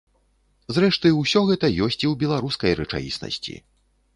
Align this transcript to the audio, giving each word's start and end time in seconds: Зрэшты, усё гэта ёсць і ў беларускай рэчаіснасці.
Зрэшты, 0.77 1.11
усё 1.21 1.43
гэта 1.49 1.69
ёсць 1.87 1.99
і 2.01 2.07
ў 2.11 2.23
беларускай 2.25 2.71
рэчаіснасці. 2.81 3.59